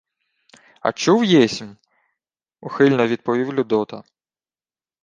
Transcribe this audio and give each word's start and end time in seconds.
—А 0.81 0.91
чув 0.91 1.23
єсмь,— 1.25 1.75
ухильно 2.61 3.07
відповів 3.07 3.53
Людота. 3.53 4.03